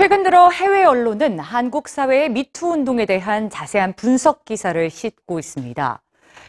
최근 0.00 0.22
들어 0.22 0.48
해외 0.48 0.82
언론은 0.82 1.38
한국 1.40 1.86
사회의 1.86 2.30
미투 2.30 2.68
운동에 2.68 3.04
대한 3.04 3.50
자세한 3.50 3.96
분석 3.96 4.46
기사를 4.46 4.88
싣고 4.88 5.38
있습니다. 5.38 6.02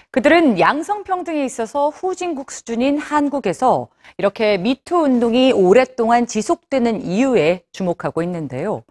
그들은 0.10 0.58
양성평등에 0.58 1.44
있어서 1.44 1.90
후진국 1.90 2.50
수준인 2.50 2.98
한국에서 2.98 3.90
이렇게 4.18 4.58
미투 4.58 4.96
운동이 4.96 5.52
오랫동안 5.52 6.28
지속되는 6.28 7.02
이유에 7.02 7.64
주목하고 7.74 8.24
있는데요. 8.24 8.84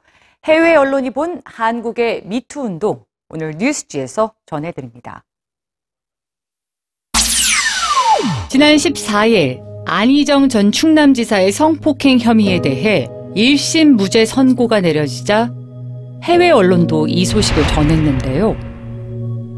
해외 0.44 0.77
언론이 0.77 1.08
본 1.12 1.40
한국의 1.46 2.24
미투 2.27 2.61
운동, 2.61 3.02
오늘 3.30 3.52
뉴스지에서 3.56 4.34
전해드립니다. 4.45 5.24
지난 8.50 8.77
14일 8.77 9.63
안희정 9.86 10.50
전 10.50 10.71
충남지사의 10.71 11.50
성폭행 11.50 12.18
혐의에 12.18 12.61
대해 12.61 13.08
1심 13.36 13.94
무죄 13.94 14.25
선고가 14.25 14.80
내려지자 14.80 15.52
해외 16.25 16.50
언론도 16.50 17.07
이 17.08 17.25
소식을 17.25 17.66
전했는데요. 17.68 18.57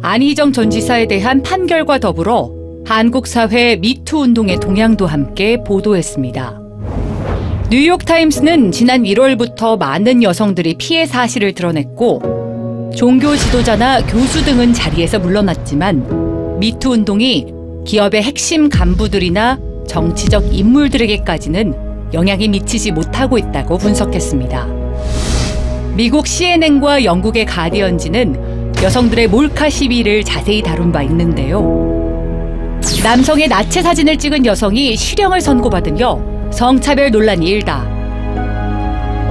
안희정 0.02 0.52
전 0.52 0.70
지사에 0.70 1.06
대한 1.06 1.42
판결과 1.42 1.98
더불어 1.98 2.50
한국 2.84 3.26
사회 3.26 3.76
미투 3.76 4.18
운동의 4.18 4.60
동향도 4.60 5.06
함께 5.06 5.62
보도했습니다. 5.64 6.60
뉴욕타임스는 7.70 8.72
지난 8.72 9.04
1월부터 9.04 9.78
많은 9.78 10.22
여성들이 10.22 10.74
피해 10.74 11.06
사실을 11.06 11.54
드러냈고 11.54 12.90
종교 12.94 13.34
지도자나 13.34 14.04
교수 14.04 14.44
등은 14.44 14.74
자리에서 14.74 15.18
물러났지만 15.18 16.58
미투 16.58 16.90
운동이 16.90 17.46
기업의 17.86 18.22
핵심 18.22 18.68
간부들이나 18.68 19.58
정치적 19.88 20.54
인물들에게까지는 20.54 21.81
영향이 22.12 22.48
미치지 22.48 22.92
못하고 22.92 23.38
있다고 23.38 23.78
분석했습니다. 23.78 24.66
미국 25.94 26.26
CNN과 26.26 27.04
영국의 27.04 27.44
가디언지는 27.46 28.72
여성들의 28.82 29.28
몰카 29.28 29.70
시위를 29.70 30.24
자세히 30.24 30.62
다룬 30.62 30.90
바 30.90 31.02
있는데요. 31.02 31.60
남성의 33.02 33.48
나체 33.48 33.82
사진을 33.82 34.16
찍은 34.16 34.46
여성이 34.46 34.96
실형을 34.96 35.40
선고받으며 35.40 36.50
성차별 36.50 37.10
논란이 37.10 37.46
일다. 37.46 37.86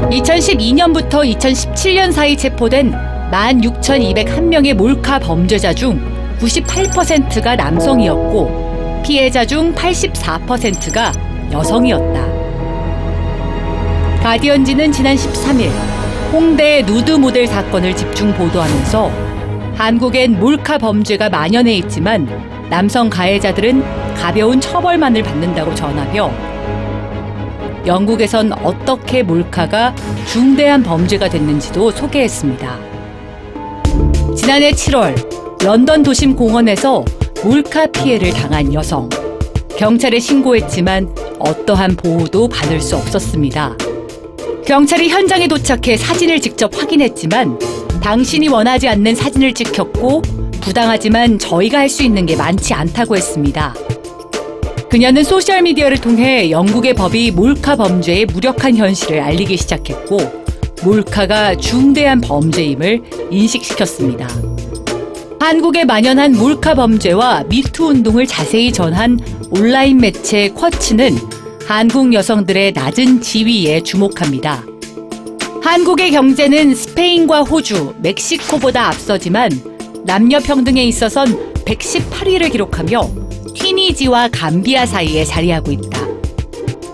2012년부터 0.10 1.24
2017년 1.36 2.12
사이 2.12 2.36
체포된 2.36 2.94
16,201명의 3.32 4.74
몰카 4.74 5.20
범죄자 5.20 5.74
중 5.74 6.02
98%가 6.40 7.56
남성이었고 7.56 9.02
피해자 9.06 9.46
중 9.46 9.74
84%가 9.74 11.12
여성이었다. 11.52 12.31
가디언지는 14.22 14.92
지난 14.92 15.16
13일 15.16 15.72
홍대 16.32 16.84
누드 16.84 17.14
모델 17.14 17.48
사건을 17.48 17.96
집중 17.96 18.32
보도하면서 18.36 19.12
한국엔 19.74 20.40
몰카 20.40 20.78
범죄가 20.78 21.28
만연해 21.30 21.74
있지만 21.78 22.28
남성 22.70 23.10
가해자들은 23.10 23.84
가벼운 24.14 24.62
처벌만을 24.62 25.24
받는다고 25.24 25.74
전하며 25.74 26.32
영국에선 27.88 28.54
어떻게 28.64 29.24
몰카가 29.24 29.96
중대한 30.28 30.84
범죄가 30.84 31.28
됐는지도 31.28 31.90
소개했습니다. 31.90 32.78
지난해 34.38 34.70
7월 34.72 35.66
런던 35.66 36.04
도심 36.04 36.36
공원에서 36.36 37.04
몰카 37.44 37.88
피해를 37.88 38.30
당한 38.34 38.72
여성. 38.72 39.10
경찰에 39.76 40.20
신고했지만 40.20 41.12
어떠한 41.40 41.96
보호도 41.96 42.50
받을 42.50 42.80
수 42.80 42.96
없었습니다. 42.96 43.76
경찰이 44.66 45.10
현장에 45.10 45.48
도착해 45.48 45.98
사진을 45.98 46.40
직접 46.40 46.72
확인했지만 46.76 47.60
당신이 48.02 48.48
원하지 48.48 48.88
않는 48.88 49.16
사진을 49.16 49.54
찍혔고 49.54 50.22
부당하지만 50.62 51.40
저희가 51.40 51.80
할 51.80 51.90
수 51.90 52.04
있는 52.04 52.26
게 52.26 52.36
많지 52.36 52.74
않다고 52.74 53.18
했습니다. 53.18 53.74
그녀는 54.90 55.24
소셜미디어를 55.24 55.98
통해 55.98 56.52
영국의 56.52 56.94
법이 56.94 57.32
몰카 57.32 57.76
범죄의 57.76 58.26
무력한 58.28 58.76
현실을 58.78 59.20
알리기 59.20 59.58
시작했고 59.58 60.20
몰카가 60.84 61.56
중대한 61.58 62.22
범죄임을 62.22 63.02
인식시켰습니다. 63.30 64.28
한국에 65.40 65.86
만연한 65.86 66.34
몰카 66.34 66.76
범죄와 66.76 67.44
미투 67.50 67.88
운동을 67.88 68.28
자세히 68.28 68.72
전한 68.72 69.20
온라인 69.50 69.98
매체 69.98 70.50
쿼츠는 70.50 71.18
한국 71.68 72.14
여성들의 72.14 72.74
낮은 72.74 73.22
지위에 73.22 73.82
주목합니다. 73.82 74.64
한국의 75.64 76.12
경제는 76.12 76.76
스페인과 76.76 77.44
호주, 77.44 77.96
멕시코보다 78.00 78.88
앞서지만 78.88 79.50
남녀 80.04 80.40
평등에 80.40 80.84
있어선 80.86 81.54
118위를 81.66 82.52
기록하며 82.52 83.10
튀니지와 83.54 84.30
감비아 84.30 84.86
사이에 84.86 85.24
자리하고 85.24 85.72
있다. 85.72 86.08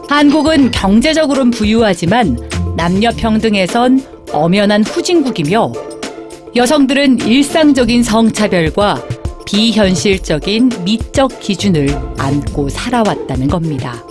한국은 0.10 0.72
경제적으로는 0.72 1.52
부유하지만 1.52 2.38
남녀 2.76 3.10
평등에선 3.12 4.04
엄연한 4.32 4.84
후진국이며 4.84 5.72
여성들은 6.56 7.22
일상적인 7.22 8.04
성차별과 8.04 9.04
비현실적인 9.46 10.70
미적 10.84 11.40
기준을 11.40 11.90
안고 12.18 12.70
살아왔다는 12.70 13.48
겁니다. 13.48 14.04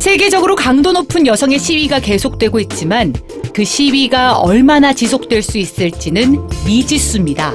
세계적으로 0.00 0.54
강도 0.54 0.92
높은 0.92 1.26
여성의 1.26 1.58
시위가 1.58 2.00
계속되고 2.00 2.60
있지만 2.60 3.14
그 3.52 3.64
시위가 3.64 4.38
얼마나 4.38 4.92
지속될 4.92 5.42
수 5.42 5.58
있을지는 5.58 6.38
미지수입니다. 6.66 7.54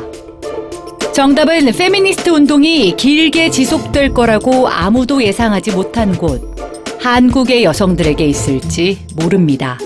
정답은 1.13 1.71
페미니스트 1.71 2.29
운동이 2.29 2.95
길게 2.95 3.49
지속될 3.49 4.13
거라고 4.13 4.67
아무도 4.69 5.21
예상하지 5.21 5.71
못한 5.71 6.15
곳, 6.17 6.55
한국의 6.99 7.63
여성들에게 7.63 8.25
있을지 8.25 8.99
모릅니다. 9.15 9.77